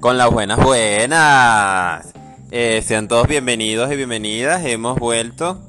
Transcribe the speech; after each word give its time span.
con 0.00 0.18
las 0.18 0.30
buenas 0.30 0.62
buenas. 0.62 2.12
Eh, 2.50 2.82
sean 2.82 3.08
todos 3.08 3.26
bienvenidos 3.28 3.90
y 3.92 3.96
bienvenidas. 3.96 4.64
Hemos 4.64 4.98
vuelto 4.98 5.60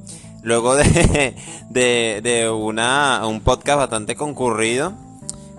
luego 0.42 0.76
de, 0.76 1.34
de, 1.70 2.50
una, 2.50 3.26
un 3.26 3.40
podcast 3.40 3.78
bastante 3.78 4.16
concurrido. 4.16 4.92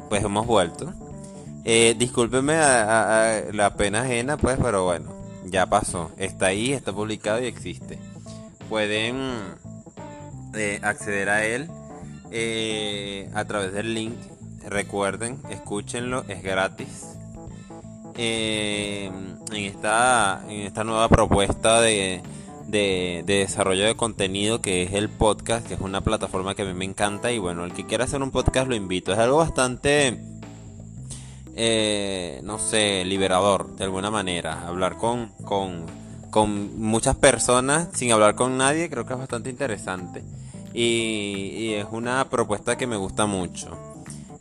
Pues 0.10 0.24
hemos 0.24 0.46
vuelto. 0.46 0.94
Eh, 1.66 1.96
discúlpenme 1.98 2.56
la 2.56 3.74
pena 3.78 4.02
ajena, 4.02 4.38
pues, 4.38 4.58
pero 4.62 4.86
bueno, 4.86 5.12
ya 5.46 5.66
pasó. 5.68 6.12
Está 6.18 6.48
ahí, 6.48 6.72
está 6.72 6.94
publicado 6.94 7.42
y 7.42 7.46
existe. 7.46 8.00
Pueden 8.70 9.18
eh, 10.56 10.80
acceder 10.82 11.30
a 11.30 11.46
él 11.46 11.70
a 13.34 13.46
través 13.46 13.74
del 13.74 13.94
link. 13.94 14.16
Recuerden, 14.66 15.40
escúchenlo, 15.50 16.26
es 16.28 16.44
gratis. 16.44 17.09
Eh, 18.22 19.10
en, 19.54 19.64
esta, 19.64 20.44
en 20.50 20.64
esta 20.64 20.84
nueva 20.84 21.08
propuesta 21.08 21.80
de, 21.80 22.22
de, 22.68 23.24
desarrollo 23.26 23.86
de 23.86 23.96
contenido 23.96 24.60
que 24.60 24.84
es 24.84 24.92
el 24.92 25.08
podcast, 25.08 25.66
que 25.66 25.76
es 25.76 25.80
una 25.80 26.02
plataforma 26.02 26.54
que 26.54 26.64
a 26.64 26.66
mí 26.66 26.74
me 26.74 26.84
encanta. 26.84 27.32
Y 27.32 27.38
bueno, 27.38 27.64
el 27.64 27.72
que 27.72 27.86
quiera 27.86 28.04
hacer 28.04 28.22
un 28.22 28.32
podcast 28.32 28.68
lo 28.68 28.76
invito. 28.76 29.14
Es 29.14 29.20
algo 29.20 29.38
bastante, 29.38 30.20
eh, 31.56 32.42
no 32.44 32.60
sé, 32.60 33.06
liberador 33.06 33.74
de 33.78 33.86
alguna 33.86 34.12
manera. 34.12 34.68
Hablar 34.68 34.98
con, 34.98 35.30
con, 35.46 35.86
con 36.30 36.78
muchas 36.78 37.16
personas 37.16 37.88
sin 37.94 38.12
hablar 38.12 38.36
con 38.36 38.58
nadie 38.58 38.90
creo 38.90 39.06
que 39.06 39.14
es 39.14 39.20
bastante 39.20 39.50
interesante. 39.50 40.26
Y, 40.74 41.54
y, 41.56 41.74
es 41.76 41.86
una 41.90 42.30
propuesta 42.30 42.78
que 42.78 42.86
me 42.86 42.98
gusta 42.98 43.28
mucho. 43.28 43.78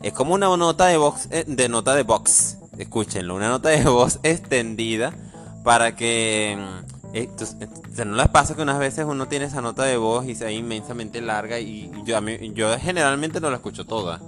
Es 0.03 0.13
como 0.13 0.35
una 0.35 0.49
nota 0.57 0.87
de 0.87 0.97
box, 0.97 1.29
eh, 1.31 1.45
de 1.47 1.69
nota 1.69 1.95
de 1.95 2.03
box 2.03 2.58
escúchenlo, 2.79 3.35
una 3.35 3.49
nota 3.49 3.69
de 3.71 3.85
voz 3.85 4.21
extendida 4.23 5.13
para 5.65 5.97
que... 5.97 6.57
Eh, 7.15 7.29
no 8.05 8.17
les 8.17 8.29
pasa 8.29 8.55
que 8.55 8.63
unas 8.63 8.79
veces 8.79 9.07
uno 9.07 9.29
tiene 9.29 9.47
esa 9.47 9.63
nota 9.63 9.85
de 9.85 9.97
voz 9.97 10.27
y 10.27 10.35
sea 10.35 10.51
inmensamente 10.51 11.23
larga 11.23 11.59
y 11.59 11.91
yo, 12.05 12.19
a 12.19 12.21
yo 12.21 12.79
generalmente 12.79 13.41
no 13.41 13.51
la 13.51 13.57
escucho 13.57 13.87
toda. 13.87 14.21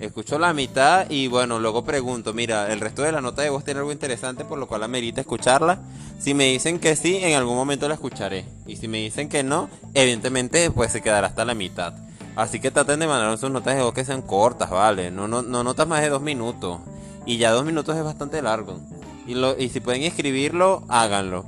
Escucho 0.00 0.38
la 0.38 0.52
mitad 0.52 1.08
y 1.08 1.28
bueno, 1.28 1.58
luego 1.58 1.82
pregunto, 1.82 2.34
mira, 2.34 2.70
el 2.70 2.80
resto 2.80 3.00
de 3.02 3.12
la 3.12 3.22
nota 3.22 3.40
de 3.40 3.48
voz 3.48 3.64
tiene 3.64 3.80
algo 3.80 3.92
interesante 3.92 4.44
por 4.44 4.58
lo 4.58 4.68
cual 4.68 4.82
amerita 4.82 5.22
escucharla. 5.22 5.80
Si 6.18 6.34
me 6.34 6.44
dicen 6.44 6.78
que 6.78 6.94
sí, 6.96 7.16
en 7.22 7.34
algún 7.34 7.56
momento 7.56 7.88
la 7.88 7.94
escucharé. 7.94 8.44
Y 8.66 8.76
si 8.76 8.88
me 8.88 8.98
dicen 8.98 9.30
que 9.30 9.42
no, 9.42 9.70
evidentemente 9.94 10.70
pues 10.70 10.92
se 10.92 11.00
quedará 11.00 11.28
hasta 11.28 11.46
la 11.46 11.54
mitad. 11.54 11.94
Así 12.36 12.60
que 12.60 12.70
traten 12.70 13.00
de 13.00 13.06
mandar 13.06 13.38
sus 13.38 13.50
notas 13.50 13.76
de 13.76 13.82
voz 13.82 13.94
que 13.94 14.04
sean 14.04 14.20
cortas, 14.20 14.68
¿vale? 14.68 15.10
No, 15.10 15.26
no, 15.26 15.40
no 15.40 15.64
notas 15.64 15.88
más 15.88 16.02
de 16.02 16.10
dos 16.10 16.20
minutos. 16.20 16.80
Y 17.26 17.38
ya 17.38 17.50
dos 17.50 17.64
minutos 17.64 17.96
es 17.96 18.04
bastante 18.04 18.40
largo. 18.40 18.78
Y, 19.26 19.34
lo, 19.34 19.58
y 19.58 19.68
si 19.68 19.80
pueden 19.80 20.02
escribirlo, 20.02 20.84
háganlo. 20.88 21.44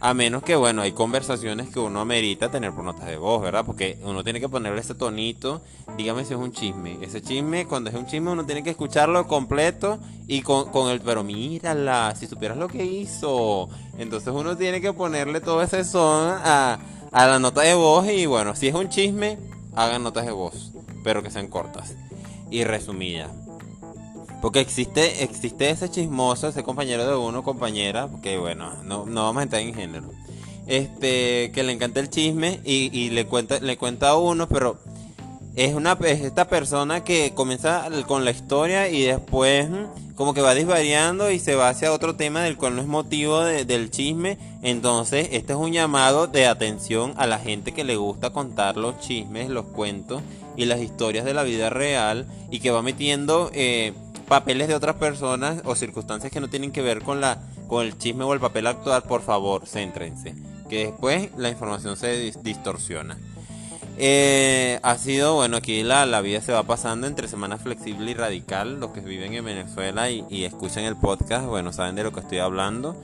A 0.00 0.12
menos 0.12 0.42
que, 0.42 0.54
bueno, 0.54 0.82
hay 0.82 0.92
conversaciones 0.92 1.70
que 1.70 1.80
uno 1.80 1.98
amerita 1.98 2.50
tener 2.50 2.72
por 2.72 2.84
notas 2.84 3.06
de 3.06 3.16
voz, 3.16 3.40
¿verdad? 3.40 3.64
Porque 3.64 3.98
uno 4.04 4.22
tiene 4.22 4.38
que 4.38 4.50
ponerle 4.50 4.80
ese 4.82 4.94
tonito. 4.94 5.62
Dígame 5.96 6.26
si 6.26 6.34
es 6.34 6.38
un 6.38 6.52
chisme. 6.52 6.98
Ese 7.00 7.22
chisme, 7.22 7.66
cuando 7.66 7.88
es 7.88 7.96
un 7.96 8.04
chisme, 8.04 8.30
uno 8.30 8.44
tiene 8.44 8.62
que 8.62 8.68
escucharlo 8.68 9.26
completo 9.26 9.98
y 10.26 10.42
con, 10.42 10.68
con 10.70 10.90
el, 10.90 11.00
pero 11.00 11.24
mírala, 11.24 12.14
si 12.16 12.26
supieras 12.26 12.58
lo 12.58 12.68
que 12.68 12.84
hizo. 12.84 13.70
Entonces 13.96 14.28
uno 14.28 14.58
tiene 14.58 14.82
que 14.82 14.92
ponerle 14.92 15.40
todo 15.40 15.62
ese 15.62 15.84
son 15.84 16.28
a, 16.28 16.78
a 17.10 17.26
la 17.26 17.38
nota 17.38 17.62
de 17.62 17.72
voz. 17.72 18.06
Y 18.06 18.26
bueno, 18.26 18.54
si 18.54 18.68
es 18.68 18.74
un 18.74 18.90
chisme, 18.90 19.38
hagan 19.74 20.02
notas 20.02 20.26
de 20.26 20.32
voz, 20.32 20.72
pero 21.02 21.22
que 21.22 21.30
sean 21.30 21.48
cortas 21.48 21.94
y 22.50 22.64
resumidas. 22.64 23.30
Porque 24.44 24.60
existe, 24.60 25.24
existe 25.24 25.70
ese 25.70 25.90
chismoso, 25.90 26.48
ese 26.48 26.62
compañero 26.62 27.08
de 27.08 27.16
uno, 27.16 27.42
compañera, 27.42 28.10
que 28.22 28.36
bueno, 28.36 28.74
no, 28.84 29.06
no 29.06 29.22
vamos 29.22 29.40
a 29.40 29.42
entrar 29.44 29.62
en 29.62 29.72
género. 29.72 30.10
Este, 30.66 31.50
que 31.50 31.62
le 31.62 31.72
encanta 31.72 32.00
el 32.00 32.10
chisme 32.10 32.60
y, 32.62 32.90
y 32.92 33.08
le 33.08 33.24
cuenta, 33.24 33.58
le 33.60 33.78
cuenta 33.78 34.10
a 34.10 34.18
uno, 34.18 34.46
pero 34.46 34.76
es 35.56 35.72
una 35.72 35.96
esta 36.02 36.46
persona 36.46 37.02
que 37.04 37.32
comienza 37.34 37.88
con 38.06 38.26
la 38.26 38.32
historia 38.32 38.90
y 38.90 39.04
después 39.04 39.70
mm, 39.70 40.14
como 40.14 40.34
que 40.34 40.42
va 40.42 40.52
disvariando 40.52 41.30
y 41.30 41.38
se 41.38 41.54
va 41.54 41.70
hacia 41.70 41.90
otro 41.90 42.14
tema 42.14 42.42
del 42.42 42.58
cual 42.58 42.76
no 42.76 42.82
es 42.82 42.86
motivo 42.86 43.40
del 43.40 43.90
chisme. 43.90 44.36
Entonces, 44.60 45.26
este 45.32 45.54
es 45.54 45.58
un 45.58 45.72
llamado 45.72 46.26
de 46.26 46.46
atención 46.46 47.14
a 47.16 47.26
la 47.26 47.38
gente 47.38 47.72
que 47.72 47.82
le 47.82 47.96
gusta 47.96 48.28
contar 48.28 48.76
los 48.76 48.98
chismes, 49.00 49.48
los 49.48 49.64
cuentos 49.64 50.20
y 50.54 50.66
las 50.66 50.80
historias 50.80 51.24
de 51.24 51.32
la 51.32 51.44
vida 51.44 51.70
real 51.70 52.26
y 52.50 52.60
que 52.60 52.70
va 52.70 52.82
metiendo 52.82 53.50
eh, 53.54 53.94
papeles 54.24 54.68
de 54.68 54.74
otras 54.74 54.96
personas 54.96 55.62
o 55.64 55.74
circunstancias 55.74 56.32
que 56.32 56.40
no 56.40 56.48
tienen 56.48 56.72
que 56.72 56.82
ver 56.82 57.02
con 57.02 57.20
la 57.20 57.38
con 57.68 57.84
el 57.84 57.96
chisme 57.98 58.24
o 58.24 58.34
el 58.34 58.40
papel 58.40 58.66
actual, 58.66 59.02
por 59.02 59.22
favor, 59.22 59.66
céntrense, 59.66 60.34
que 60.68 60.86
después 60.86 61.30
la 61.36 61.48
información 61.48 61.96
se 61.96 62.32
distorsiona. 62.42 63.16
Eh, 63.96 64.80
ha 64.82 64.98
sido, 64.98 65.36
bueno, 65.36 65.56
aquí 65.56 65.84
la, 65.84 66.04
la, 66.04 66.20
vida 66.20 66.40
se 66.40 66.52
va 66.52 66.64
pasando 66.64 67.06
entre 67.06 67.28
semana 67.28 67.58
flexible 67.58 68.10
y 68.10 68.14
radical. 68.14 68.80
Los 68.80 68.90
que 68.90 69.00
viven 69.00 69.34
en 69.34 69.44
Venezuela 69.44 70.10
y, 70.10 70.44
escuchan 70.44 70.84
el 70.84 70.96
podcast, 70.96 71.46
bueno, 71.46 71.72
saben 71.72 71.94
de 71.94 72.02
lo 72.02 72.12
que 72.12 72.20
estoy 72.20 72.38
hablando. 72.38 73.00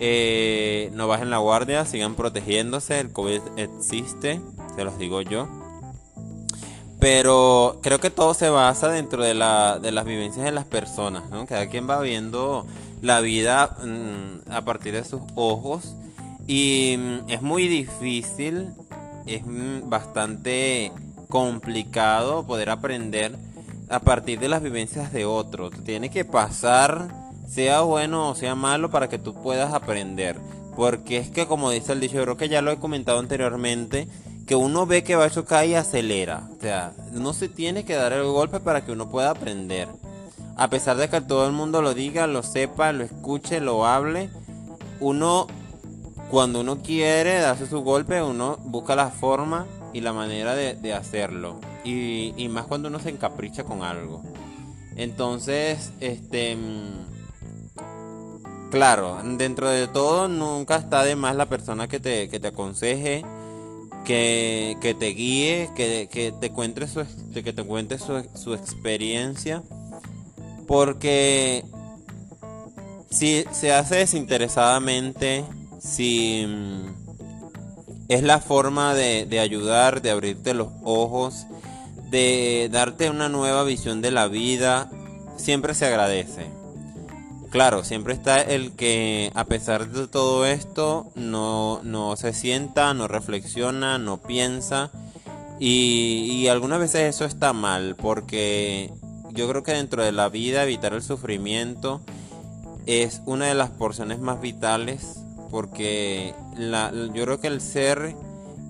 Eh, 0.00 0.90
no 0.94 1.08
bajen 1.08 1.30
la 1.30 1.38
guardia, 1.38 1.84
sigan 1.84 2.14
protegiéndose. 2.14 3.00
El 3.00 3.12
COVID 3.12 3.40
existe, 3.56 4.40
se 4.76 4.84
los 4.84 4.96
digo 4.98 5.22
yo. 5.22 5.48
Pero 7.00 7.78
creo 7.82 8.00
que 8.00 8.10
todo 8.10 8.34
se 8.34 8.48
basa 8.48 8.88
dentro 8.88 9.22
de, 9.22 9.34
la, 9.34 9.78
de 9.78 9.92
las 9.92 10.04
vivencias 10.04 10.44
de 10.44 10.52
las 10.52 10.64
personas, 10.64 11.30
¿no? 11.30 11.46
Cada 11.46 11.68
quien 11.68 11.88
va 11.88 12.00
viendo 12.00 12.66
la 13.02 13.20
vida 13.20 13.76
mm, 13.84 14.50
a 14.50 14.62
partir 14.62 14.94
de 14.94 15.04
sus 15.04 15.20
ojos 15.36 15.94
y 16.48 16.96
mm, 16.98 17.30
es 17.30 17.42
muy 17.42 17.68
difícil, 17.68 18.68
es 19.26 19.44
mm, 19.46 19.88
bastante 19.88 20.90
complicado 21.28 22.46
poder 22.46 22.70
aprender 22.70 23.36
a 23.90 24.00
partir 24.00 24.40
de 24.40 24.48
las 24.48 24.62
vivencias 24.62 25.12
de 25.12 25.26
otros. 25.26 25.72
Tiene 25.84 26.10
que 26.10 26.24
pasar, 26.24 27.08
sea 27.48 27.82
bueno 27.82 28.30
o 28.30 28.34
sea 28.34 28.54
malo, 28.54 28.90
para 28.90 29.08
que 29.08 29.18
tú 29.18 29.34
puedas 29.34 29.74
aprender. 29.74 30.36
Porque 30.74 31.18
es 31.18 31.30
que 31.30 31.46
como 31.46 31.70
dice 31.70 31.92
el 31.92 32.00
dicho, 32.00 32.22
creo 32.22 32.36
que 32.36 32.48
ya 32.48 32.62
lo 32.62 32.70
he 32.70 32.78
comentado 32.78 33.18
anteriormente, 33.18 34.08
que 34.48 34.56
uno 34.56 34.86
ve 34.86 35.04
que 35.04 35.14
va 35.14 35.26
a 35.26 35.30
chocar 35.30 35.66
y 35.66 35.74
acelera. 35.74 36.48
O 36.56 36.60
sea, 36.60 36.94
no 37.12 37.34
se 37.34 37.50
tiene 37.50 37.84
que 37.84 37.94
dar 37.94 38.14
el 38.14 38.24
golpe 38.24 38.60
para 38.60 38.82
que 38.82 38.92
uno 38.92 39.10
pueda 39.10 39.30
aprender. 39.30 39.88
A 40.56 40.70
pesar 40.70 40.96
de 40.96 41.10
que 41.10 41.20
todo 41.20 41.46
el 41.46 41.52
mundo 41.52 41.82
lo 41.82 41.92
diga, 41.92 42.26
lo 42.26 42.42
sepa, 42.42 42.92
lo 42.92 43.04
escuche, 43.04 43.60
lo 43.60 43.84
hable, 43.84 44.30
uno, 45.00 45.46
cuando 46.30 46.62
uno 46.62 46.82
quiere 46.82 47.40
darse 47.40 47.66
su 47.66 47.82
golpe, 47.82 48.22
uno 48.22 48.56
busca 48.64 48.96
la 48.96 49.10
forma 49.10 49.66
y 49.92 50.00
la 50.00 50.14
manera 50.14 50.54
de, 50.54 50.94
hacerlo. 50.94 51.60
Y, 51.84 52.32
y, 52.38 52.48
más 52.48 52.64
cuando 52.64 52.88
uno 52.88 53.00
se 53.00 53.10
encapricha 53.10 53.64
con 53.64 53.82
algo. 53.82 54.22
Entonces, 54.96 55.92
este... 56.00 56.56
Mm, 56.56 58.70
claro, 58.70 59.18
dentro 59.22 59.68
de 59.68 59.88
todo 59.88 60.26
nunca 60.26 60.76
está 60.76 61.04
de 61.04 61.16
más 61.16 61.36
la 61.36 61.46
persona 61.46 61.86
que 61.86 62.00
te, 62.00 62.30
que 62.30 62.40
te 62.40 62.48
aconseje 62.48 63.26
que, 64.08 64.96
te 64.98 65.06
guíe, 65.08 65.70
que, 65.76 66.34
te 66.40 66.50
cuente 66.50 66.88
su, 66.88 67.04
que 67.34 67.52
te 67.52 67.62
cuente 67.62 67.98
su, 67.98 68.54
experiencia. 68.54 69.62
Porque 70.66 71.64
si 73.10 73.44
se 73.52 73.72
hace 73.72 73.96
desinteresadamente, 73.96 75.44
si 75.78 76.46
mm, 76.46 78.08
es 78.08 78.22
la 78.22 78.40
forma 78.40 78.94
de, 78.94 79.26
de 79.26 79.40
ayudar, 79.40 80.00
de 80.00 80.10
abrirte 80.10 80.54
los 80.54 80.68
ojos, 80.82 81.46
de 82.10 82.70
darte 82.72 83.10
una 83.10 83.28
nueva 83.28 83.62
visión 83.64 84.00
de 84.00 84.10
la 84.10 84.26
vida, 84.28 84.90
siempre 85.36 85.74
se 85.74 85.84
agradece. 85.84 86.57
Claro, 87.50 87.82
siempre 87.82 88.12
está 88.12 88.42
el 88.42 88.72
que 88.72 89.32
a 89.34 89.44
pesar 89.44 89.88
de 89.88 90.06
todo 90.06 90.44
esto 90.44 91.10
no, 91.14 91.80
no 91.82 92.14
se 92.16 92.34
sienta, 92.34 92.92
no 92.92 93.08
reflexiona, 93.08 93.96
no 93.98 94.18
piensa. 94.18 94.90
Y, 95.58 96.46
algunas 96.48 96.78
veces 96.78 97.14
eso 97.14 97.24
está 97.24 97.52
mal 97.52 97.96
porque 97.96 98.92
yo 99.32 99.48
creo 99.48 99.62
que 99.62 99.72
dentro 99.72 100.04
de 100.04 100.12
la 100.12 100.28
vida 100.28 100.62
evitar 100.62 100.92
el 100.92 101.02
sufrimiento 101.02 102.00
es 102.86 103.22
una 103.26 103.46
de 103.46 103.54
las 103.54 103.70
porciones 103.70 104.20
más 104.20 104.40
vitales 104.40 105.20
porque 105.50 106.34
yo 106.56 107.24
creo 107.24 107.40
que 107.40 107.48
el 107.48 107.60
ser 107.60 108.14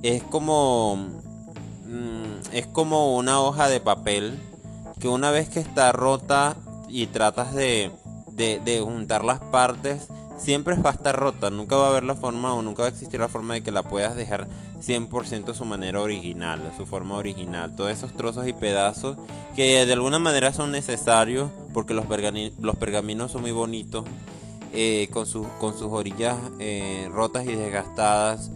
es 0.02 0.22
como 0.22 0.96
mm, 1.86 2.52
es 2.52 2.66
como 2.66 3.16
una 3.16 3.40
hoja 3.40 3.68
de 3.68 3.80
papel 3.80 4.38
que 4.98 5.08
una 5.08 5.30
vez 5.30 5.48
que 5.48 5.60
está 5.60 5.92
rota 5.92 6.56
y 6.88 7.06
tratas 7.06 7.54
de 7.54 7.92
de, 8.38 8.80
juntar 8.82 9.24
las 9.24 9.40
partes 9.40 10.08
siempre 10.38 10.74
va 10.76 10.90
a 10.90 10.92
estar 10.94 11.16
rota, 11.16 11.50
nunca 11.50 11.76
va 11.76 11.86
a 11.86 11.90
haber 11.90 12.04
la 12.04 12.14
forma 12.14 12.54
o 12.54 12.62
nunca 12.62 12.82
va 12.82 12.88
a 12.88 12.90
existir 12.92 13.18
la 13.18 13.28
forma 13.28 13.54
de 13.54 13.62
que 13.62 13.72
la 13.72 13.82
puedas 13.82 14.14
dejar 14.14 14.46
100% 14.80 15.52
su 15.52 15.64
manera 15.64 16.00
original, 16.00 16.72
su 16.76 16.86
forma 16.86 17.16
original. 17.16 17.74
Todos 17.74 17.90
esos 17.90 18.12
trozos 18.12 18.46
y 18.46 18.52
pedazos 18.52 19.16
que 19.56 19.84
de 19.84 19.92
alguna 19.92 20.20
manera 20.20 20.52
son 20.52 20.70
necesarios 20.70 21.50
porque 21.74 21.92
los, 21.92 22.06
los 22.60 22.76
pergaminos 22.76 23.32
son 23.32 23.42
muy 23.42 23.50
bonitos 23.50 24.04
eh, 24.72 25.08
con, 25.12 25.24
con 25.58 25.78
sus 25.78 25.88
orillas 25.90 26.36
eh, 26.58 27.08
rotas 27.10 27.46
y 27.46 27.54
desgastadas, 27.54 28.50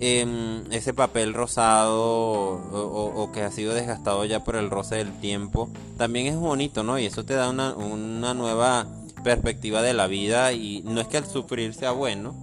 em, 0.00 0.64
ese 0.72 0.92
papel 0.92 1.34
rosado 1.34 1.94
o, 1.94 3.30
que 3.32 3.42
ha 3.42 3.50
sido 3.52 3.72
desgastado 3.72 4.24
ya 4.24 4.42
por 4.42 4.56
el 4.56 4.70
roce 4.70 4.96
del 4.96 5.12
tiempo, 5.20 5.70
también 5.96 6.26
es 6.26 6.36
bonito, 6.36 6.82
¿no? 6.82 6.98
Y 6.98 7.06
eso 7.06 7.24
te 7.24 7.34
da 7.34 7.48
una, 7.48 7.74
una 7.74 8.34
nueva 8.34 8.86
perspectiva 9.26 9.82
de 9.82 9.92
la 9.92 10.06
vida 10.06 10.52
y 10.52 10.82
no 10.84 11.00
es 11.00 11.08
que 11.08 11.16
el 11.16 11.26
sufrir 11.26 11.74
sea 11.74 11.90
bueno, 11.90 12.36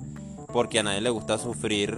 porque 0.52 0.80
a 0.80 0.84
nadie 0.84 1.00
le 1.00 1.12
gusta 1.12 1.38
sufrir 1.38 1.98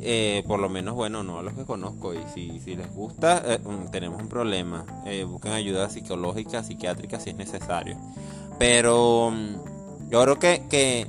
eh, 0.00 0.44
por 0.46 0.60
lo 0.60 0.68
menos, 0.68 0.94
bueno, 0.94 1.24
no 1.24 1.40
a 1.40 1.42
los 1.42 1.54
que 1.54 1.64
conozco. 1.64 2.14
Y 2.14 2.20
si, 2.32 2.60
si 2.60 2.76
les 2.76 2.88
gusta, 2.94 3.42
eh, 3.44 3.58
mm, 3.58 3.90
tenemos 3.90 4.22
un 4.22 4.28
problema. 4.28 4.86
Eh, 5.06 5.24
busquen 5.24 5.52
ayuda 5.52 5.90
psicológica, 5.90 6.62
psiquiátrica 6.62 7.18
si 7.18 7.30
es 7.30 7.36
necesario. 7.36 7.96
Pero 8.60 9.32
mm, 9.32 10.10
yo 10.10 10.22
creo 10.22 10.38
que, 10.38 10.62
que 10.70 11.08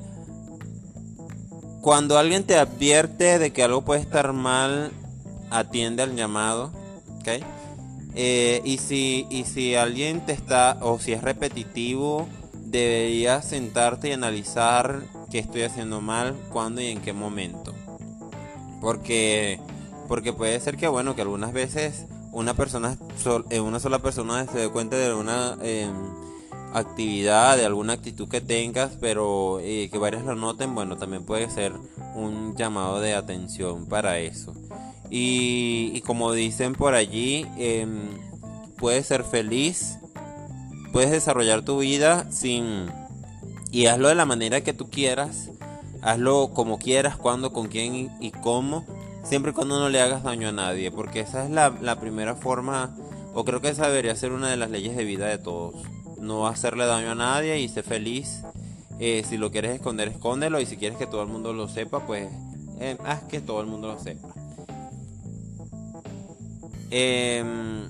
cuando 1.81 2.17
alguien 2.17 2.45
te 2.45 2.57
advierte 2.57 3.37
de 3.37 3.53
que 3.53 3.61
algo 3.61 3.85
puede 3.85 4.01
estar 4.01 4.33
mal, 4.33 4.91
atiende 5.51 6.01
al 6.01 6.15
llamado. 6.15 6.71
¿Ok? 7.19 7.43
y, 8.19 8.79
si, 8.79 9.27
y 9.29 9.43
si 9.43 9.75
alguien 9.75 10.25
te 10.25 10.31
está, 10.31 10.79
o 10.81 10.97
si 10.97 11.13
es 11.13 11.21
repetitivo, 11.21 12.27
deberías 12.69 13.45
sentarte 13.47 14.09
y 14.09 14.11
analizar 14.11 15.03
qué 15.31 15.39
estoy 15.39 15.63
haciendo 15.63 16.01
mal, 16.01 16.35
cuándo 16.51 16.81
y 16.81 16.87
en 16.87 17.01
qué 17.01 17.13
momento. 17.13 17.73
Porque, 18.81 19.59
porque 20.07 20.33
puede 20.33 20.59
ser 20.59 20.77
que, 20.77 20.87
bueno, 20.87 21.15
que 21.15 21.21
algunas 21.21 21.53
veces 21.53 22.05
una 22.31 22.53
persona, 22.53 22.97
eh, 23.49 23.59
una 23.59 23.79
sola 23.79 23.99
persona 23.99 24.45
se 24.45 24.59
dé 24.59 24.69
cuenta 24.69 24.95
de 24.95 25.07
alguna 25.07 25.57
em, 25.61 25.93
actividad, 26.73 27.57
de 27.57 27.65
alguna 27.65 27.93
actitud 27.93 28.27
que 28.27 28.41
tengas, 28.41 28.97
pero 28.99 29.59
eh, 29.61 29.89
que 29.91 29.97
varias 29.97 30.23
lo 30.23 30.35
noten, 30.35 30.75
bueno, 30.75 30.97
también 30.97 31.23
puede 31.23 31.49
ser 31.49 31.73
un 32.15 32.55
llamado 32.55 32.99
de 32.99 33.15
atención 33.15 33.87
para 33.87 34.19
eso. 34.19 34.53
Y, 35.09 36.01
como 36.01 36.33
dicen 36.33 36.73
por 36.73 36.93
allí, 36.93 37.47
em, 37.57 38.09
puedes 38.77 39.07
ser 39.07 39.23
feliz, 39.23 39.97
puedes 40.91 41.11
desarrollar 41.11 41.63
tu 41.63 41.79
vida 41.79 42.29
sin... 42.31 42.87
Y 43.71 43.87
hazlo 43.87 44.07
de 44.07 44.15
la 44.15 44.25
manera 44.25 44.61
que 44.61 44.73
tú 44.73 44.89
quieras, 44.89 45.51
Hazlo 46.01 46.51
como 46.53 46.77
quieras, 46.77 47.17
cuando, 47.17 47.51
con 47.51 47.67
quién 47.67 48.11
y, 48.19 48.31
cómo, 48.31 48.85
siempre 49.23 49.51
y 49.51 49.53
cuando 49.53 49.79
no 49.79 49.89
le 49.89 50.01
hagas 50.01 50.23
daño 50.23 50.49
a 50.49 50.51
nadie, 50.51 50.91
porque 50.91 51.21
esa 51.21 51.43
es 51.43 51.49
la, 51.49 51.99
primera 51.99 52.35
forma, 52.35 52.95
o 53.33 53.43
creo 53.45 53.61
que 53.61 53.69
esa 53.69 53.87
debería 53.87 54.15
ser 54.15 54.31
una 54.31 54.49
de 54.49 54.57
las 54.57 54.69
leyes 54.69 54.95
de 54.95 55.03
vida 55.03 55.27
de 55.27 55.37
todos. 55.37 55.75
No 56.19 56.47
hacerle 56.47 56.85
daño 56.85 57.11
a 57.11 57.15
nadie 57.15 57.59
y 57.59 57.69
ser 57.69 57.83
feliz. 57.83 58.41
Eh, 58.99 59.23
si 59.27 59.37
lo 59.37 59.51
quieres 59.51 59.75
esconder, 59.75 60.07
escóndelo. 60.07 60.59
Y 60.59 60.65
si 60.65 60.77
quieres 60.77 60.97
que 60.97 61.05
todo 61.05 61.21
el 61.21 61.27
mundo 61.27 61.53
lo 61.53 61.67
sepa, 61.67 62.07
pues 62.07 62.27
eh, 62.79 62.97
haz 63.05 63.23
que 63.23 63.39
todo 63.39 63.61
el 63.61 63.67
mundo 63.67 63.89
lo 63.89 63.99
sepa. 63.99 64.29
Em, 66.89 67.89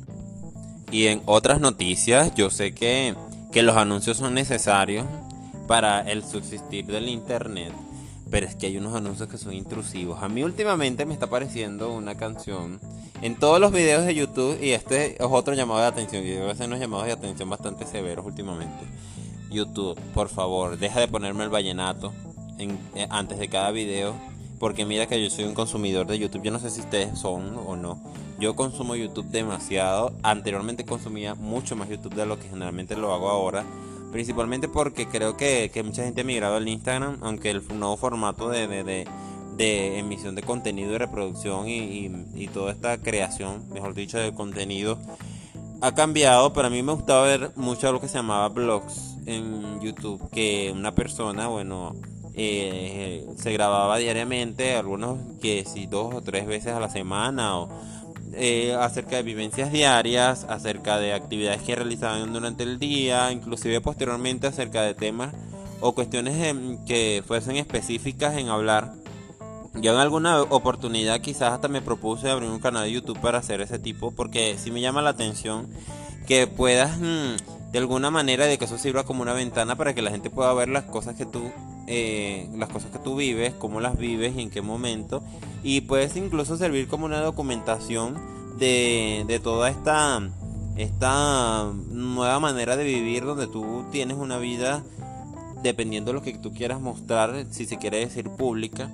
y 0.92 1.08
en 1.08 1.22
otras 1.26 1.60
noticias, 1.60 2.34
yo 2.36 2.50
sé 2.50 2.74
que, 2.74 3.16
que 3.52 3.64
los 3.64 3.76
anuncios 3.76 4.18
son 4.18 4.34
necesarios 4.34 5.06
para 5.68 6.02
el 6.02 6.24
subsistir 6.24 6.86
del 6.86 7.10
Internet. 7.10 7.74
Pero 8.30 8.46
es 8.46 8.56
que 8.56 8.68
hay 8.68 8.78
unos 8.78 8.96
anuncios 8.96 9.30
que 9.30 9.38
son 9.38 9.54
intrusivos. 9.54 10.22
A 10.22 10.30
mí 10.30 10.44
últimamente 10.44 11.06
me 11.06 11.14
está 11.14 11.28
apareciendo 11.28 11.94
una 11.94 12.16
canción 12.16 12.80
en 13.22 13.36
todos 13.36 13.60
los 13.60 13.72
videos 13.72 14.06
de 14.06 14.16
YouTube 14.16 14.62
y 14.62 14.72
este 14.72 15.14
es 15.14 15.28
otro 15.30 15.54
llamado 15.54 15.82
de 15.82 15.88
atención. 15.88 16.24
Y 16.24 16.30
debo 16.30 16.50
hacer 16.50 16.68
unos 16.68 16.80
llamados 16.80 17.06
de 17.06 17.14
atención 17.14 17.50
bastante 17.50 17.86
severos 17.86 18.26
últimamente. 18.26 18.86
YouTube, 19.50 20.00
por 20.14 20.30
favor, 20.30 20.78
deja 20.78 21.00
de 21.00 21.08
ponerme 21.08 21.46
el 21.46 21.50
vallenato 21.50 22.14
en, 22.58 22.78
eh, 22.96 23.08
antes 23.10 23.40
de 23.40 23.48
cada 23.48 23.72
video. 23.72 24.14
Porque 24.60 24.86
mira 24.86 25.08
que 25.08 25.22
yo 25.22 25.30
soy 25.30 25.46
un 25.46 25.54
consumidor 25.54 26.08
de 26.08 26.18
YouTube. 26.18 26.44
Yo 26.44 26.52
no 26.52 26.60
sé 26.60 26.70
si 26.70 26.82
ustedes 26.82 27.18
son 27.20 27.58
o 27.66 27.76
no. 27.76 28.02
Yo 28.40 28.56
consumo 28.56 28.96
YouTube 28.96 29.28
demasiado. 29.28 30.14
Anteriormente 30.24 30.86
consumía 30.86 31.36
mucho 31.36 31.76
más 31.76 31.90
YouTube 31.90 32.16
de 32.16 32.26
lo 32.26 32.40
que 32.40 32.50
generalmente 32.50 32.96
lo 32.96 33.14
hago 33.14 33.30
ahora. 33.30 33.66
Principalmente 34.12 34.68
porque 34.68 35.08
creo 35.08 35.36
que, 35.36 35.70
mucha 35.84 36.04
gente 36.04 36.22
ha 36.22 36.24
migrado 36.24 36.56
al 36.56 36.68
Instagram, 36.68 37.18
aunque 37.22 37.52
el 37.52 37.62
nuevo 37.78 37.98
formato 37.98 38.50
de, 38.50 38.68
de, 39.58 40.00
emisión 40.00 40.36
de 40.36 40.44
contenido 40.44 40.94
y 40.94 40.98
reproducción 40.98 41.68
y, 41.68 42.48
toda 42.54 42.72
esta 42.72 42.98
creación, 43.00 43.68
mejor 43.70 43.94
dicho, 43.94 44.18
de 44.18 44.34
contenido 44.34 44.98
ha 45.82 45.94
cambiado, 45.94 46.54
pero 46.54 46.68
a 46.68 46.70
mí 46.72 46.82
me 46.82 46.94
gustaba 46.94 47.24
ver 47.24 47.52
mucho 47.56 47.92
lo 47.92 48.02
que 48.02 48.08
se 48.08 48.16
llamaba 48.16 48.50
blogs 48.50 49.18
en 49.28 49.80
YouTube, 49.82 50.30
que 50.32 50.74
una 50.76 50.96
persona, 50.96 51.48
bueno, 51.48 51.96
eh, 52.40 53.26
se 53.36 53.52
grababa 53.52 53.98
diariamente, 53.98 54.76
algunos 54.76 55.18
que 55.42 55.66
si 55.66 55.88
dos 55.88 56.14
o 56.14 56.22
tres 56.22 56.46
veces 56.46 56.74
a 56.74 56.80
la 56.80 56.88
semana 56.88 57.58
o 57.58 57.70
eh, 58.34 58.76
acerca 58.80 59.16
de 59.16 59.24
vivencias 59.24 59.72
diarias, 59.72 60.46
acerca 60.48 61.00
de 61.00 61.14
actividades 61.14 61.64
que 61.64 61.76
realizaban 61.76 62.32
durante 62.32 62.62
el 62.62 62.78
día, 62.78 63.32
inclusive 63.32 63.82
posteriormente 63.82 64.46
acerca 64.46 64.84
de 64.84 64.94
temas 64.94 65.34
o 65.82 65.96
cuestiones 65.96 66.78
que 66.86 67.24
fuesen 67.26 67.56
específicas 67.56 68.38
en 68.38 68.50
hablar. 68.50 68.94
Yo 69.74 69.94
en 69.94 70.00
alguna 70.00 70.42
oportunidad 70.42 71.22
quizás 71.22 71.54
hasta 71.54 71.68
me 71.68 71.82
propuse 71.82 72.30
abrir 72.30 72.50
un 72.50 72.60
canal 72.60 72.84
de 72.84 72.92
YouTube 72.92 73.20
para 73.20 73.40
hacer 73.40 73.62
ese 73.62 73.80
tipo 73.80 74.12
porque 74.12 74.58
si 74.60 74.70
me 74.70 74.82
llama 74.82 75.02
la 75.02 75.12
atención 75.12 75.70
que 76.28 76.46
puedas 76.46 77.00
mm, 77.00 77.72
de 77.72 77.80
alguna 77.80 78.12
manera 78.12 78.46
de 78.46 78.60
que 78.60 78.66
eso 78.66 78.78
sirva 78.78 79.06
como 79.06 79.24
una 79.24 79.34
ventana 79.34 79.76
para 79.76 79.96
que 79.96 80.04
la 80.04 80.12
gente 80.12 80.30
pueda 80.30 80.54
ver 80.54 80.70
las 80.70 80.84
cosas 80.84 81.16
que 81.16 81.26
tú 81.26 81.52
eh, 81.88 82.50
las 82.56 82.70
cosas 82.70 82.92
que 82.92 83.00
tú 83.00 83.16
vives, 83.16 83.54
cómo 83.58 83.80
las 83.80 83.98
vives 83.98 84.36
y 84.36 84.42
en 84.42 84.50
qué 84.50 84.62
momento. 84.62 85.24
Y 85.64 85.82
puedes 85.82 86.16
incluso 86.16 86.58
servir 86.58 86.88
como 86.88 87.06
una 87.06 87.22
documentación 87.22 88.18
de, 88.60 89.26
de 89.28 89.40
toda 89.40 89.70
esta, 89.70 90.22
esta 90.78 91.72
nueva 91.90 92.40
manera 92.40 92.76
de 92.76 92.84
vivir 92.84 93.24
donde 93.24 93.48
tú 93.48 93.86
tienes 93.92 94.18
una 94.18 94.38
vida 94.38 94.84
dependiendo 95.64 96.12
de 96.12 96.16
lo 96.16 96.22
que 96.22 96.38
tú 96.38 96.54
quieras 96.54 96.80
mostrar, 96.80 97.46
si 97.50 97.66
se 97.66 97.78
quiere 97.78 98.00
decir 98.00 98.30
pública. 98.30 98.92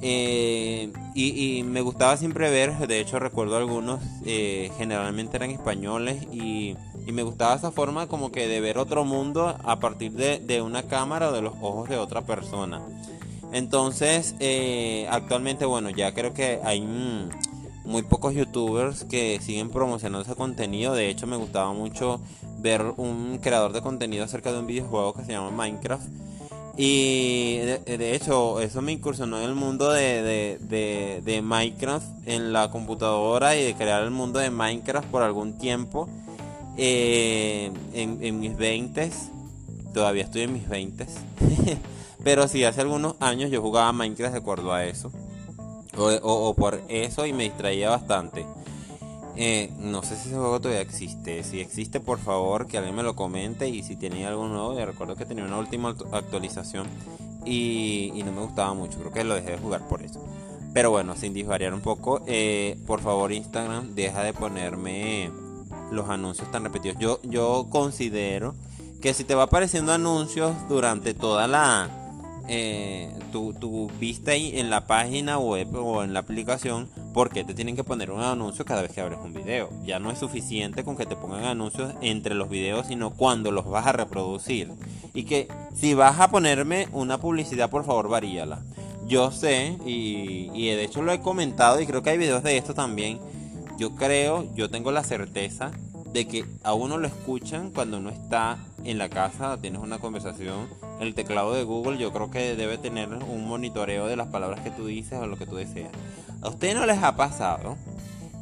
Eh, 0.00 0.92
y, 1.14 1.62
me 1.64 1.80
gustaba 1.80 2.16
siempre 2.16 2.50
ver, 2.50 2.86
de 2.86 3.00
hecho 3.00 3.18
recuerdo 3.18 3.56
algunos, 3.56 4.00
eh, 4.24 4.70
generalmente 4.78 5.36
eran 5.36 5.50
españoles 5.50 6.24
y 6.32 6.76
y 7.08 7.12
me 7.12 7.22
gustaba 7.22 7.54
esa 7.54 7.70
forma 7.70 8.06
como 8.06 8.30
que 8.30 8.46
de 8.46 8.60
ver 8.60 8.76
otro 8.76 9.02
mundo 9.02 9.56
a 9.64 9.78
partir 9.78 10.12
de, 10.12 10.60
una 10.60 10.82
cámara 10.82 11.30
o 11.30 11.32
de 11.32 11.40
los 11.40 11.54
ojos 11.62 11.88
de 11.88 11.96
otra 11.96 12.20
persona. 12.20 12.82
Entonces, 13.50 14.34
eh, 14.40 15.06
actualmente, 15.10 15.64
bueno, 15.64 15.88
ya 15.88 16.12
creo 16.12 16.34
que 16.34 16.60
hay 16.62 16.82
mm, 16.82 17.30
muy 17.86 18.02
pocos 18.02 18.34
youtubers 18.34 19.04
que 19.04 19.40
siguen 19.40 19.70
promocionando 19.70 20.20
ese 20.20 20.34
contenido. 20.34 20.92
De 20.92 21.08
hecho, 21.08 21.26
me 21.26 21.36
gustaba 21.36 21.72
mucho 21.72 22.20
ver 22.58 22.82
un 22.98 23.38
creador 23.38 23.72
de 23.72 23.80
contenido 23.80 24.24
acerca 24.24 24.52
de 24.52 24.58
un 24.58 24.66
videojuego 24.66 25.14
que 25.14 25.24
se 25.24 25.32
llama 25.32 25.50
Minecraft. 25.50 26.06
Y 26.76 27.56
de, 27.56 28.14
hecho, 28.14 28.60
eso 28.60 28.82
me 28.82 28.92
incursionó 28.92 29.38
en 29.38 29.44
el 29.44 29.54
mundo 29.54 29.90
de, 29.90 30.58
de, 30.60 31.42
Minecraft 31.42 32.06
en 32.26 32.52
la 32.52 32.70
computadora 32.70 33.56
y 33.56 33.64
de 33.64 33.74
crear 33.74 34.02
el 34.02 34.10
mundo 34.10 34.40
de 34.40 34.50
Minecraft 34.50 35.08
por 35.08 35.22
algún 35.22 35.56
tiempo. 35.56 36.06
Eh, 36.80 37.72
en, 37.92 38.38
mis 38.38 38.56
20 38.56 39.10
todavía 39.92 40.22
estoy 40.22 40.42
en 40.42 40.52
mis 40.52 40.68
20 40.68 41.06
pero 42.24 42.46
sí, 42.46 42.62
hace 42.62 42.82
algunos 42.82 43.16
años 43.18 43.50
yo 43.50 43.60
jugaba 43.60 43.92
Minecraft 43.92 44.32
de 44.32 44.38
acuerdo 44.38 44.72
a 44.72 44.84
eso. 44.84 45.10
O, 45.96 46.54
por 46.54 46.80
eso 46.88 47.26
y 47.26 47.32
me 47.32 47.42
distraía 47.44 47.90
bastante. 47.90 48.46
Eh, 49.34 49.72
no 49.78 50.02
sé 50.02 50.14
si 50.14 50.28
ese 50.28 50.36
juego 50.36 50.60
todavía 50.60 50.82
existe. 50.82 51.42
Si 51.42 51.60
existe, 51.60 51.98
por 51.98 52.20
favor, 52.20 52.68
que 52.68 52.78
alguien 52.78 52.94
me 52.94 53.02
lo 53.02 53.16
comente. 53.16 53.68
Y 53.68 53.82
si 53.82 53.96
tenía 53.96 54.28
algo 54.28 54.46
nuevo, 54.46 54.78
yo 54.78 54.86
recuerdo 54.86 55.16
que 55.16 55.26
tenía 55.26 55.44
una 55.44 55.58
última 55.58 55.96
actualización 56.12 56.86
y, 57.44 58.22
no 58.24 58.32
me 58.32 58.42
gustaba 58.42 58.74
mucho. 58.74 58.98
Creo 58.98 59.12
que 59.12 59.24
lo 59.24 59.34
dejé 59.34 59.52
de 59.52 59.58
jugar 59.58 59.88
por 59.88 60.02
eso. 60.02 60.24
Pero 60.72 60.90
bueno, 60.90 61.16
sin 61.16 61.32
disvariar 61.34 61.74
un 61.74 61.80
poco, 61.80 62.22
eh, 62.26 62.78
por 62.86 63.00
favor, 63.00 63.32
Instagram, 63.32 63.94
deja 63.94 64.22
de 64.22 64.32
ponerme 64.32 65.30
los 65.90 66.08
anuncios 66.08 66.50
tan 66.50 66.64
repetidos. 66.64 66.98
Yo, 66.98 67.20
yo 67.22 67.66
considero 67.70 68.54
que 69.00 69.14
si 69.14 69.24
te 69.24 69.34
va 69.34 69.44
apareciendo 69.44 69.92
anuncios 69.92 70.54
durante 70.68 71.14
toda 71.14 71.46
la 71.46 71.88
eh, 72.50 73.12
tu, 73.30 73.52
tu, 73.52 73.90
vista 74.00 74.30
ahí 74.30 74.58
en 74.58 74.70
la 74.70 74.86
página 74.86 75.38
web 75.38 75.68
o 75.76 76.02
en 76.02 76.14
la 76.14 76.20
aplicación, 76.20 76.88
¿por 77.12 77.28
qué 77.28 77.44
te 77.44 77.52
tienen 77.52 77.76
que 77.76 77.84
poner 77.84 78.10
un 78.10 78.22
anuncio 78.22 78.64
cada 78.64 78.80
vez 78.80 78.90
que 78.90 79.02
abres 79.02 79.18
un 79.22 79.34
video? 79.34 79.68
Ya 79.84 79.98
no 79.98 80.10
es 80.10 80.18
suficiente 80.18 80.82
con 80.82 80.96
que 80.96 81.04
te 81.04 81.14
pongan 81.14 81.44
anuncios 81.44 81.92
entre 82.00 82.34
los 82.34 82.48
videos, 82.48 82.86
sino 82.86 83.10
cuando 83.10 83.52
los 83.52 83.66
vas 83.66 83.86
a 83.86 83.92
reproducir. 83.92 84.72
Y 85.12 85.24
que 85.24 85.48
si 85.74 85.92
vas 85.92 86.18
a 86.20 86.30
ponerme 86.30 86.88
una 86.92 87.18
publicidad, 87.18 87.68
por 87.68 87.84
favor, 87.84 88.08
varíala. 88.08 88.62
Yo 89.06 89.30
sé, 89.30 89.76
y, 89.84 90.50
y 90.54 90.68
de 90.68 90.84
hecho 90.84 91.02
lo 91.02 91.12
he 91.12 91.20
comentado, 91.20 91.80
y 91.80 91.86
creo 91.86 92.02
que 92.02 92.10
hay 92.10 92.18
videos 92.18 92.42
de 92.42 92.56
esto 92.56 92.72
también 92.72 93.18
yo 93.78 93.94
creo, 93.94 94.52
yo 94.54 94.68
tengo 94.68 94.90
la 94.90 95.04
certeza 95.04 95.70
de 96.12 96.26
que 96.26 96.44
a 96.64 96.74
uno 96.74 96.98
lo 96.98 97.06
escuchan 97.06 97.70
cuando 97.70 97.98
uno 97.98 98.10
está 98.10 98.58
en 98.84 98.98
la 98.98 99.08
casa, 99.08 99.56
tienes 99.60 99.80
una 99.80 99.98
conversación 99.98 100.68
el 101.00 101.14
teclado 101.14 101.54
de 101.54 101.62
Google 101.62 101.98
yo 101.98 102.12
creo 102.12 102.30
que 102.30 102.56
debe 102.56 102.76
tener 102.76 103.08
un 103.08 103.46
monitoreo 103.46 104.06
de 104.06 104.16
las 104.16 104.28
palabras 104.28 104.60
que 104.60 104.70
tú 104.70 104.86
dices 104.86 105.18
o 105.18 105.26
lo 105.26 105.36
que 105.36 105.46
tú 105.46 105.56
deseas. 105.56 105.92
¿A 106.42 106.48
ustedes 106.48 106.74
no 106.74 106.86
les 106.86 107.02
ha 107.02 107.14
pasado 107.16 107.76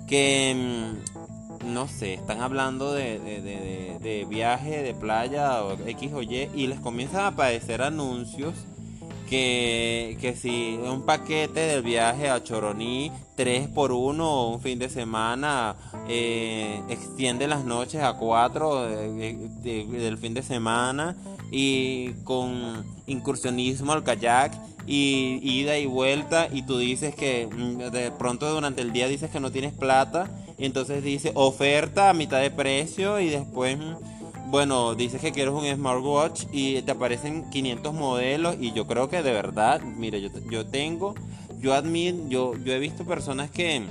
que, 0.09 0.55
mm, 0.55 1.73
no 1.73 1.87
sé, 1.89 2.15
están 2.15 2.41
hablando 2.41 2.93
de, 2.93 3.19
de 4.01 4.27
viaje, 4.29 4.83
de 4.83 4.95
playa 4.95 5.63
o 5.65 5.73
X 5.73 6.13
o 6.15 6.23
Y 6.23 6.49
y 6.55 6.67
les 6.67 6.81
comienzan 6.81 7.21
a 7.21 7.27
aparecer 7.29 7.83
anuncios? 7.83 8.55
Que, 9.29 10.17
que 10.21 10.35
si 10.35 10.79
un 10.83 11.03
paquete 11.03 11.61
del 11.61 11.83
viaje 11.83 12.29
a 12.29 12.43
Choroní 12.43 13.13
3 13.37 13.69
por 13.69 13.93
1 13.93 14.49
un 14.49 14.61
fin 14.61 14.79
de 14.79 14.89
semana 14.89 15.77
eh, 16.09 16.81
extiende 16.89 17.47
las 17.47 17.65
noches 17.65 18.03
a 18.03 18.15
4 18.15 18.89
del 18.89 20.19
fin 20.19 20.35
de 20.35 20.43
semana 20.43 21.17
y 21.51 22.13
con 22.25 22.85
incursionismo 23.07 23.93
al 23.93 24.03
kayak 24.03 24.53
y 24.87 25.41
ida 25.43 25.79
y 25.79 25.87
vuelta 25.87 26.49
y 26.53 26.63
tú 26.63 26.79
dices 26.79 27.15
que 27.15 27.47
mm, 27.47 27.91
de 27.91 28.11
pronto 28.13 28.53
durante 28.53 28.83
el 28.83 28.93
día 28.93 29.09
dices 29.09 29.31
que 29.31 29.41
no 29.41 29.51
tienes 29.51 29.73
plata 29.73 30.31
y 30.59 30.65
entonces 30.65 31.03
dice 31.03 31.33
oferta 31.35 32.09
a 32.09 32.15
mitad 32.15 32.41
de 32.41 32.51
precio 32.51 33.21
y 33.21 33.29
después 33.29 33.77
mm, 33.79 34.16
bueno, 34.49 34.95
dices 34.95 35.21
que 35.21 35.33
quieres 35.33 35.53
un 35.53 35.67
smartwatch 35.67 36.45
y 36.53 36.81
te 36.83 36.93
aparecen 36.93 37.51
500 37.51 37.93
modelos 37.95 38.57
y 38.61 38.73
yo 38.73 38.87
creo 38.87 39.09
que 39.09 39.23
de 39.23 39.33
verdad, 39.33 39.81
mire, 39.81 40.21
yo, 40.21 40.29
yo 40.51 40.67
tengo, 40.67 41.15
yo 41.61 41.75
admito, 41.75 42.29
yo, 42.29 42.57
yo 42.57 42.73
he 42.73 42.79
visto 42.79 43.05
personas 43.05 43.51
que, 43.51 43.83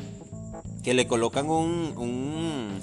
que 0.83 0.93
le 0.93 1.07
colocan 1.07 1.50
un, 1.50 1.93
un 1.97 2.79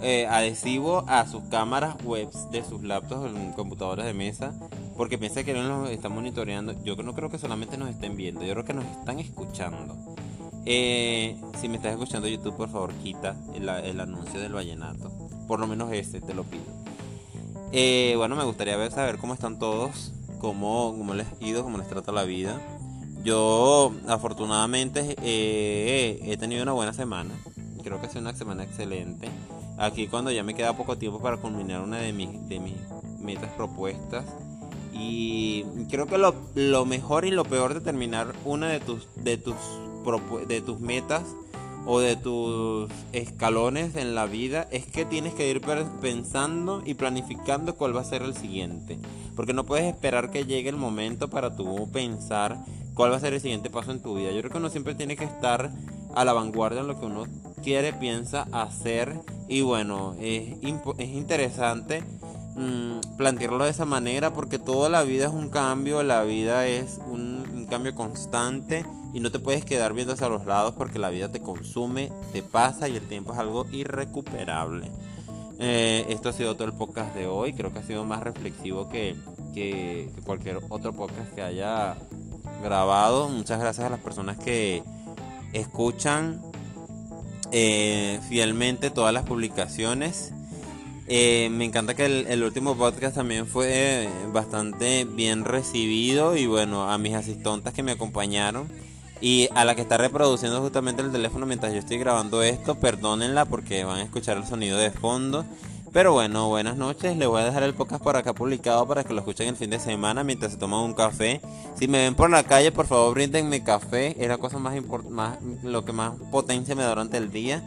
eh, 0.00 0.26
adhesivo 0.26 1.04
a 1.06 1.26
sus 1.26 1.44
cámaras 1.44 1.96
webs 2.04 2.50
de 2.50 2.64
sus 2.64 2.82
laptops 2.82 3.30
o 3.30 3.54
computadoras 3.54 4.06
de 4.06 4.14
mesa 4.14 4.52
porque 4.96 5.18
piensa 5.18 5.44
que 5.44 5.52
no 5.52 5.62
nos 5.62 5.90
están 5.90 6.12
monitoreando. 6.12 6.74
Yo 6.82 6.96
no 6.96 7.14
creo 7.14 7.30
que 7.30 7.38
solamente 7.38 7.76
nos 7.76 7.90
estén 7.90 8.16
viendo, 8.16 8.44
yo 8.44 8.52
creo 8.52 8.64
que 8.64 8.74
nos 8.74 8.84
están 8.84 9.18
escuchando. 9.18 9.96
Eh, 10.64 11.36
si 11.60 11.68
me 11.68 11.76
estás 11.76 11.92
escuchando 11.92 12.28
YouTube, 12.28 12.56
por 12.56 12.68
favor, 12.68 12.92
quita 13.02 13.36
el, 13.54 13.68
el 13.68 14.00
anuncio 14.00 14.40
del 14.40 14.52
vallenato. 14.52 15.10
Por 15.46 15.60
lo 15.60 15.66
menos 15.66 15.92
ese, 15.92 16.20
te 16.20 16.34
lo 16.34 16.44
pido. 16.44 16.81
Eh, 17.74 18.12
bueno, 18.18 18.36
me 18.36 18.44
gustaría 18.44 18.90
saber 18.90 19.16
cómo 19.16 19.32
están 19.32 19.58
todos, 19.58 20.12
cómo, 20.38 20.94
cómo 20.96 21.14
les 21.14 21.26
ha 21.26 21.44
ido, 21.44 21.62
cómo 21.62 21.78
les 21.78 21.88
trata 21.88 22.12
la 22.12 22.24
vida. 22.24 22.60
Yo, 23.24 23.94
afortunadamente, 24.06 25.16
eh, 25.22 26.20
he 26.22 26.36
tenido 26.36 26.62
una 26.64 26.72
buena 26.72 26.92
semana. 26.92 27.30
Creo 27.82 27.98
que 27.98 28.08
ha 28.08 28.10
sido 28.10 28.20
una 28.20 28.34
semana 28.34 28.62
excelente. 28.64 29.30
Aquí 29.78 30.06
cuando 30.06 30.30
ya 30.30 30.42
me 30.42 30.54
queda 30.54 30.76
poco 30.76 30.98
tiempo 30.98 31.20
para 31.20 31.38
culminar 31.38 31.80
una 31.80 31.96
de 31.96 32.12
mis, 32.12 32.46
de 32.46 32.60
mis 32.60 32.74
metas 33.18 33.50
propuestas. 33.52 34.26
Y 34.92 35.64
creo 35.90 36.06
que 36.06 36.18
lo, 36.18 36.34
lo 36.54 36.84
mejor 36.84 37.24
y 37.24 37.30
lo 37.30 37.44
peor 37.44 37.72
de 37.72 37.80
terminar 37.80 38.34
una 38.44 38.68
de 38.68 38.80
tus, 38.80 39.08
de 39.16 39.38
tus, 39.38 39.56
de 40.46 40.60
tus 40.60 40.78
metas 40.78 41.22
o 41.84 42.00
de 42.00 42.16
tus 42.16 42.90
escalones 43.12 43.96
en 43.96 44.14
la 44.14 44.26
vida 44.26 44.68
es 44.70 44.86
que 44.86 45.04
tienes 45.04 45.34
que 45.34 45.50
ir 45.50 45.60
pensando 46.00 46.82
y 46.84 46.94
planificando 46.94 47.74
cuál 47.74 47.96
va 47.96 48.02
a 48.02 48.04
ser 48.04 48.22
el 48.22 48.36
siguiente. 48.36 48.98
Porque 49.34 49.52
no 49.52 49.64
puedes 49.64 49.86
esperar 49.86 50.30
que 50.30 50.44
llegue 50.44 50.68
el 50.68 50.76
momento 50.76 51.28
para 51.28 51.56
tú 51.56 51.88
pensar 51.92 52.58
cuál 52.94 53.12
va 53.12 53.16
a 53.16 53.20
ser 53.20 53.34
el 53.34 53.40
siguiente 53.40 53.70
paso 53.70 53.90
en 53.90 54.02
tu 54.02 54.14
vida. 54.14 54.30
Yo 54.30 54.40
creo 54.40 54.50
que 54.50 54.58
uno 54.58 54.70
siempre 54.70 54.94
tiene 54.94 55.16
que 55.16 55.24
estar 55.24 55.70
a 56.14 56.24
la 56.24 56.32
vanguardia 56.32 56.82
en 56.82 56.86
lo 56.86 57.00
que 57.00 57.06
uno 57.06 57.24
quiere, 57.62 57.92
piensa, 57.92 58.46
hacer. 58.52 59.18
Y 59.48 59.62
bueno, 59.62 60.14
es, 60.20 60.54
es 60.98 61.08
interesante 61.08 62.02
mm, 62.56 63.16
plantearlo 63.16 63.64
de 63.64 63.70
esa 63.70 63.86
manera 63.86 64.32
porque 64.32 64.58
toda 64.58 64.88
la 64.88 65.02
vida 65.02 65.26
es 65.26 65.32
un 65.32 65.48
cambio, 65.48 66.02
la 66.02 66.22
vida 66.22 66.66
es 66.66 67.00
un, 67.06 67.44
un 67.52 67.66
cambio 67.66 67.94
constante 67.94 68.84
y 69.12 69.20
no 69.20 69.30
te 69.30 69.38
puedes 69.38 69.64
quedar 69.64 69.92
viendo 69.92 70.14
hacia 70.14 70.28
los 70.28 70.46
lados 70.46 70.74
porque 70.76 70.98
la 70.98 71.10
vida 71.10 71.30
te 71.30 71.40
consume, 71.40 72.10
te 72.32 72.42
pasa 72.42 72.88
y 72.88 72.96
el 72.96 73.06
tiempo 73.06 73.32
es 73.32 73.38
algo 73.38 73.66
irrecuperable. 73.70 74.90
Eh, 75.58 76.06
esto 76.08 76.30
ha 76.30 76.32
sido 76.32 76.54
todo 76.54 76.66
el 76.66 76.74
podcast 76.74 77.14
de 77.14 77.26
hoy, 77.26 77.52
creo 77.52 77.72
que 77.72 77.80
ha 77.80 77.82
sido 77.82 78.04
más 78.04 78.22
reflexivo 78.22 78.88
que, 78.88 79.14
que, 79.54 80.10
cualquier 80.24 80.58
otro 80.68 80.92
podcast 80.92 81.32
que 81.34 81.42
haya 81.42 81.96
grabado. 82.62 83.28
Muchas 83.28 83.60
gracias 83.60 83.86
a 83.86 83.90
las 83.90 84.00
personas 84.00 84.38
que 84.38 84.82
escuchan 85.52 86.40
eh, 87.52 88.18
fielmente 88.28 88.90
todas 88.90 89.12
las 89.12 89.24
publicaciones. 89.24 90.32
Eh, 91.06 91.50
me 91.50 91.64
encanta 91.66 91.94
que 91.94 92.06
el, 92.06 92.26
el, 92.28 92.42
último 92.42 92.76
podcast 92.76 93.16
también 93.16 93.46
fue 93.46 94.08
bastante 94.32 95.04
bien 95.04 95.44
recibido 95.44 96.36
y 96.36 96.46
bueno, 96.46 96.90
a 96.90 96.96
mis 96.96 97.14
asistentes 97.14 97.74
que 97.74 97.82
me 97.82 97.92
acompañaron 97.92 98.68
y 99.22 99.48
a 99.54 99.64
la 99.64 99.76
que 99.76 99.82
está 99.82 99.96
reproduciendo 99.96 100.60
justamente 100.60 101.00
el 101.00 101.12
teléfono 101.12 101.46
mientras 101.46 101.72
yo 101.72 101.78
estoy 101.78 101.96
grabando 101.96 102.42
esto, 102.42 102.74
perdónenla 102.74 103.44
porque 103.44 103.84
van 103.84 103.98
a 103.98 104.02
escuchar 104.02 104.36
el 104.36 104.44
sonido 104.44 104.76
de 104.76 104.90
fondo. 104.90 105.44
Pero 105.92 106.12
bueno, 106.12 106.48
buenas 106.48 106.76
noches. 106.76 107.16
Les 107.16 107.28
voy 107.28 107.40
a 107.40 107.44
dejar 107.44 107.62
el 107.62 107.74
podcast 107.74 108.02
por 108.02 108.16
acá 108.16 108.32
publicado 108.32 108.88
para 108.88 109.04
que 109.04 109.12
lo 109.12 109.20
escuchen 109.20 109.48
el 109.48 109.56
fin 109.56 109.70
de 109.70 109.78
semana 109.78 110.24
mientras 110.24 110.52
se 110.52 110.58
toman 110.58 110.80
un 110.80 110.94
café. 110.94 111.40
Si 111.78 111.86
me 111.86 111.98
ven 111.98 112.14
por 112.14 112.30
la 112.30 112.42
calle, 112.42 112.72
por 112.72 112.86
favor, 112.86 113.14
bríndenme 113.14 113.62
café. 113.62 114.16
Es 114.18 114.26
la 114.26 114.38
cosa 114.38 114.58
más 114.58 114.74
importante, 114.74 115.38
lo 115.62 115.84
que 115.84 115.92
más 115.92 116.14
potencia 116.32 116.74
me 116.74 116.82
da 116.82 116.88
durante 116.88 117.18
el 117.18 117.30
día. 117.30 117.62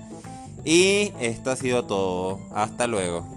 Y 0.65 1.13
esto 1.21 1.51
ha 1.51 1.55
sido 1.55 1.85
todo. 1.85 2.39
Hasta 2.53 2.87
luego. 2.87 3.34